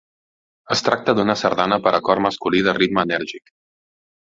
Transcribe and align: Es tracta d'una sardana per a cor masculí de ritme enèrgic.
Es 0.75 0.81
tracta 0.87 1.15
d'una 1.19 1.35
sardana 1.41 1.79
per 1.85 1.95
a 1.99 2.01
cor 2.09 2.23
masculí 2.29 2.65
de 2.71 2.77
ritme 2.81 3.07
enèrgic. 3.11 3.57